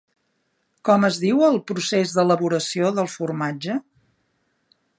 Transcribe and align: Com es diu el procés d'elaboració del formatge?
Com 0.87 1.03
es 1.09 1.19
diu 1.23 1.43
el 1.49 1.59
procés 1.71 2.15
d'elaboració 2.15 2.89
del 3.01 3.11
formatge? 3.17 3.77